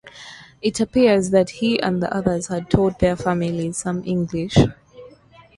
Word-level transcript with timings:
It 0.63 0.79
appears 0.79 1.29
that 1.29 1.51
he 1.51 1.79
and 1.79 2.01
the 2.01 2.11
others 2.11 2.47
had 2.47 2.71
taught 2.71 2.97
their 2.97 3.15
families 3.15 3.77
some 3.77 4.03
English. 4.03 4.57